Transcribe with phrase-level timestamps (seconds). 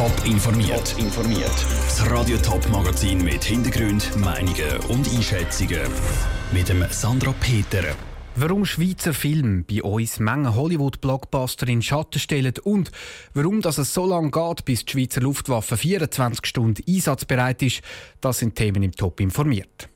[0.00, 0.94] Top informiert.
[0.96, 1.66] informiert.
[1.84, 5.82] Das Radio Top Magazin mit Hintergrund, Meinungen und Einschätzungen
[6.52, 7.84] mit dem Sandra Peter.
[8.34, 12.90] Warum Schweizer Filme bei uns Mengen Hollywood-Blockbuster in Schatten stellen und
[13.34, 17.82] warum dass es so lange geht, bis die Schweizer Luftwaffe 24 Stunden einsatzbereit ist,
[18.22, 19.90] das sind Themen im Top informiert.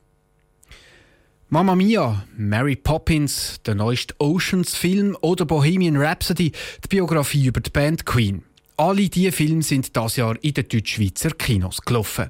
[1.49, 6.51] Mama Mia, Mary Poppins, der neueste Oceans-Film oder Bohemian Rhapsody,
[6.83, 8.43] die Biografie über die Band Queen.
[8.77, 12.29] Alle diese Filme sind das Jahr in den Deutschschweizer Kinos gelaufen.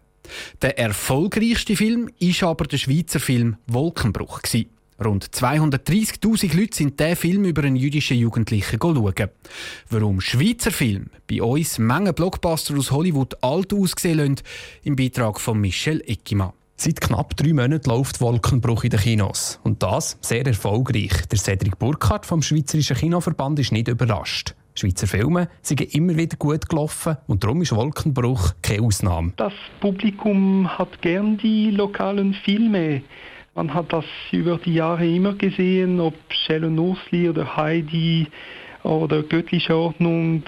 [0.62, 4.42] Der erfolgreichste Film ist aber der Schweizer Film Wolkenbruch.
[5.04, 9.30] Rund 230.000 Leute sind diesen Film über einen jüdischen Jugendlichen schauen.
[9.90, 14.36] Warum Schweizer Film bei uns Mengen Blockbuster aus Hollywood alt aussehen lassen,
[14.84, 16.54] im Beitrag von Michel Eckimann.
[16.78, 19.60] Seit knapp drei Monaten läuft Wolkenbruch in den Kinos.
[19.64, 21.26] Und das sehr erfolgreich.
[21.32, 24.54] Der Cedric Burkhardt vom Schweizerischen Kinoverband ist nicht überrascht.
[24.80, 29.34] Schweizer Filme sind immer wieder gut gelaufen und darum ist Wolkenbruch keine Ausnahme.
[29.38, 33.02] Das Publikum hat gern die lokalen Filme.
[33.56, 38.28] Man hat das über die Jahre immer gesehen, ob Shell und oder Heidi
[38.84, 40.44] oder Göttliche Ordnung.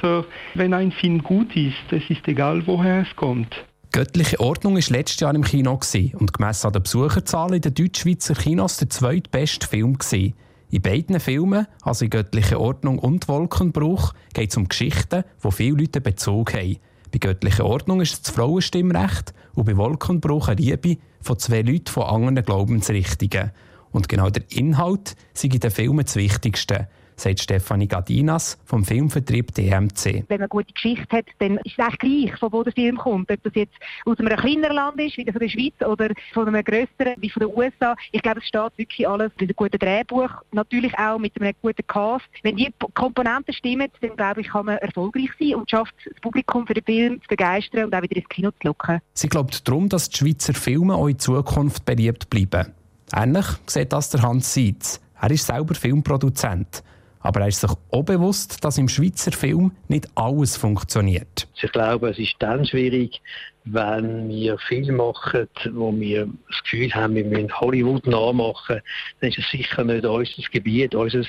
[0.56, 3.56] Wenn ein Film gut ist, es ist egal, woher es kommt.
[3.94, 5.80] Göttliche Ordnung war letztes Jahr im Kino
[6.20, 9.98] und gemessen an den Besucherzahlen in den Deutschschweizer Kinos der zweitbeste Film.
[9.98, 10.34] Gewesen.
[10.70, 15.78] In beiden Filmen, also in Göttliche Ordnung und Wolkenbruch, geht es um Geschichten, die viele
[15.78, 16.78] Leute Bezug haben.
[17.12, 21.88] Bei Göttliche Ordnung ist es das Frauenstimmrecht und bei Wolkenbruch eine Liebe von zwei Leuten
[21.88, 23.52] von anderen Glaubensrichtungen.
[23.92, 29.54] Und genau der Inhalt sind in den Filmen das Wichtigste sagt Stefanie Gadinas vom Filmvertrieb
[29.54, 30.06] DMC.
[30.06, 32.98] Wenn man eine gute Geschichte hat, dann ist es eigentlich gleich, von wo der Film
[32.98, 33.32] kommt.
[33.32, 33.74] Ob das jetzt
[34.06, 37.42] aus einem kleineren Land ist, wie von der Schweiz, oder von einem grösseren, wie von
[37.42, 37.96] den USA.
[38.12, 41.86] Ich glaube, es steht wirklich alles mit einem guten Drehbuch, natürlich auch mit einem guten
[41.88, 42.26] Cast.
[42.44, 46.68] Wenn die Komponenten stimmen, dann glaube ich, kann man erfolgreich sein und schafft das Publikum
[46.68, 49.00] für den Film zu begeistern und auch wieder ins Kino zu locken.
[49.14, 52.74] Sie glaubt darum, dass die Schweizer Filme auch in Zukunft beliebt bleiben.
[53.14, 55.00] Ähnlich sieht das der Hans Seitz.
[55.20, 56.84] Er ist selber Filmproduzent.
[57.28, 61.50] Aber er ist sich auch bewusst, dass im Schweizer Film nicht alles funktioniert.
[61.62, 63.22] Ich glaube, es ist dann schwierig,
[63.66, 68.80] wenn wir Filme machen, wo wir das Gefühl haben, wir müssen Hollywood nachmachen,
[69.20, 70.96] dann ist es sicher nicht unser Gebiet.
[70.96, 71.24] Unser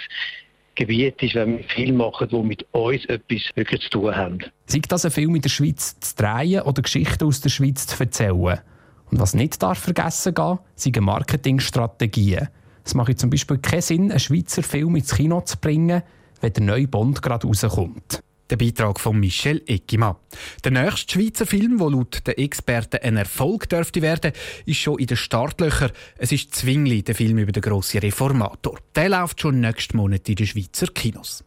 [0.76, 4.38] Gebiet ist, wenn wir Filme machen, die mit uns etwas wirklich zu tun haben.
[4.66, 7.98] Sei das ein Film in der Schweiz zu drehen oder Geschichten aus der Schweiz zu
[7.98, 8.60] erzählen.
[9.10, 12.50] Und was nicht darf vergessen gehen, sind Marketingstrategien.
[12.88, 16.02] Es macht zum Beispiel keinen Sinn, einen Schweizer Film ins Kino zu bringen,
[16.40, 18.22] wenn der neue Bond gerade rauskommt.
[18.48, 20.16] Der Beitrag von Michel Eckimann.
[20.64, 24.32] Der nächste Schweizer Film, der laut den Experten ein Erfolg dürfte werden,
[24.64, 25.90] ist schon in den Startlöchern.
[26.16, 28.78] Es ist Zwingli, der Film über den grossen Reformator.
[28.94, 31.44] Der läuft schon nächsten Monat in den Schweizer Kinos.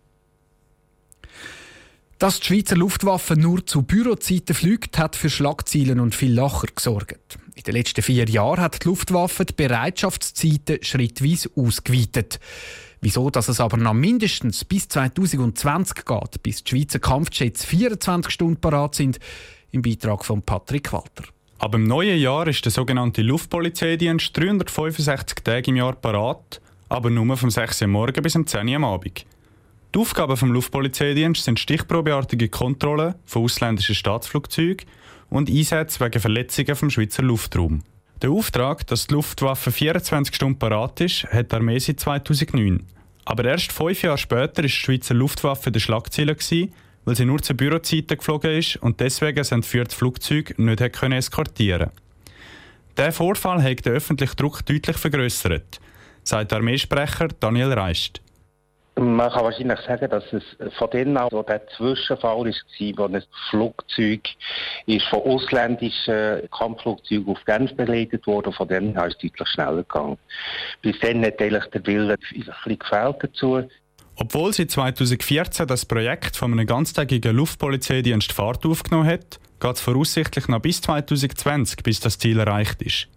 [2.20, 7.40] Dass die Schweizer Luftwaffe nur zu Bürozeiten fliegt, hat für Schlagzeilen und viel Lacher gesorgt.
[7.56, 12.40] In den letzten vier Jahren hat die Luftwaffe die Bereitschaftszeiten schrittweise ausgeweitet.
[13.02, 18.62] Wieso, dass es aber noch mindestens bis 2020 geht, bis die Schweizer Kampfjets 24 Stunden
[18.62, 19.20] parat sind,
[19.72, 21.26] im Beitrag von Patrick Walter.
[21.60, 27.36] Ab dem neuen Jahr ist der sogenannte Luftpolizeidienst 365 Tage im Jahr parat, aber nur
[27.38, 29.26] vom 6 Uhr morgen bis um 10 Uhr am Abend.
[29.94, 34.88] Die Aufgaben des Luftpolizeidienstes sind stichprobeartige Kontrollen von ausländischen Staatsflugzeugen
[35.32, 37.82] und Einsätze wegen Verletzungen vom Schweizer Luftraum.
[38.22, 42.86] Der Auftrag, dass die Luftwaffe 24 Stunden parat ist, hat die Armee seit 2009.
[43.26, 46.36] Aber erst fünf Jahre später ist die Schweizer Luftwaffe der Schlagzeiler
[47.04, 52.02] weil sie nur zu Bürozeiten geflogen ist und deswegen ein entführtes Flugzeug nicht eskortieren konnte.
[52.96, 55.80] Dieser Vorfall hat den öffentlichen Druck deutlich vergrößert,
[56.24, 58.22] sagt der Armeesprecher Daniel Reist.
[58.96, 60.44] Man kann wahrscheinlich sagen, dass es
[60.78, 62.46] von denen an, wo der Zwischenfall war,
[62.98, 64.22] wo ein Flugzeug
[64.86, 69.84] ist von ausländischen Kampfflugzeugen auf Genf begleitet wurde, von denen an ist es deutlich schneller
[69.84, 70.18] gegangen.
[70.82, 73.64] Bis dann hat eigentlich der Wille ein bisschen gefehlt dazu.
[74.18, 80.50] Obwohl sie 2014 das Projekt von einem ganztägigen Luftpolizeidienst Fahrt aufgenommen hat, geht es voraussichtlich
[80.50, 83.08] noch bis 2020, bis das Ziel erreicht ist.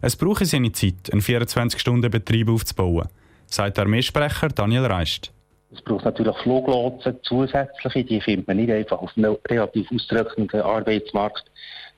[0.00, 3.08] Es brauche seine Zeit, einen 24-Stunden-Betrieb aufzubauen
[3.52, 5.32] sagt der Armeesprecher Daniel Reist.
[5.70, 11.44] Es braucht natürlich Fluglotsen, zusätzliche, die findet man nicht einfach auf einem relativ ausdrückenden Arbeitsmarkt.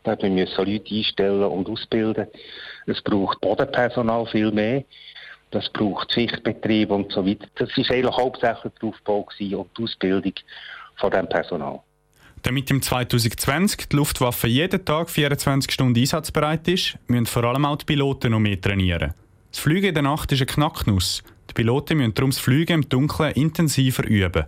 [0.03, 2.27] Da müssen wir Leute einstellen und ausbilden.
[2.87, 4.85] Es braucht Bodenpersonal viel mehr.
[5.51, 7.47] Das braucht Schichtbetrieb und so weiter.
[7.57, 10.35] Das war eigentlich hauptsächlich der Aufbau und die Ausbildung
[10.97, 11.81] von diesem Personal.
[12.43, 17.77] Damit im 2020 die Luftwaffe jeden Tag 24 Stunden einsatzbereit ist, müssen vor allem auch
[17.77, 19.13] die Piloten noch mehr trainieren.
[19.51, 21.23] Das Fliegen in der Nacht ist ein Knacknuss.
[21.51, 24.45] Die Piloten müssen darum das Fliegen im Dunkeln intensiver üben.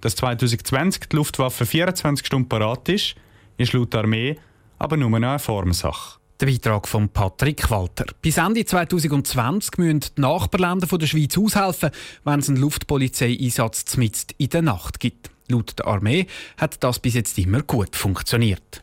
[0.00, 3.14] Dass 2020 die Luftwaffe 24 Stunden parat ist,
[3.56, 4.36] ist laut Armee
[4.80, 6.18] aber nur eine Formsache.
[6.40, 8.06] Der Beitrag von Patrick Walter.
[8.22, 11.90] Bis Ende 2020 müssen die Nachbarländer der Schweiz aushelfen,
[12.24, 15.30] wenn es einen Luftpolizeieinsatz mitten in der Nacht gibt.
[15.48, 16.26] Laut der Armee
[16.56, 18.82] hat das bis jetzt immer gut funktioniert.